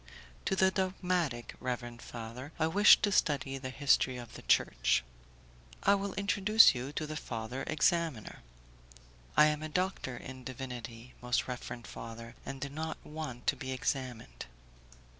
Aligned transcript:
"To 0.45 0.55
the 0.55 0.71
dogmatic, 0.71 1.53
reverend 1.59 2.01
father; 2.01 2.53
I 2.59 2.65
wish 2.65 2.97
to 3.03 3.11
study 3.11 3.59
the 3.59 3.69
history 3.69 4.17
of 4.17 4.33
the 4.33 4.41
Church." 4.41 5.03
"I 5.83 5.93
will 5.93 6.15
introduce 6.15 6.73
you 6.73 6.91
to 6.93 7.05
the 7.05 7.15
father 7.15 7.63
examiner." 7.67 8.39
"I 9.37 9.45
am 9.45 9.59
doctor 9.69 10.17
in 10.17 10.43
divinity, 10.43 11.13
most 11.21 11.47
reverend 11.47 11.85
father, 11.85 12.33
and 12.47 12.59
do 12.59 12.69
not 12.69 12.97
want 13.05 13.45
to 13.45 13.55
be 13.55 13.71
examined." 13.73 14.47